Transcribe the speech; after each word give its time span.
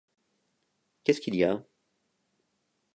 Qu'est-ce 1.03 1.21
qu'il 1.21 1.35
y 1.35 1.43
a? 1.43 1.63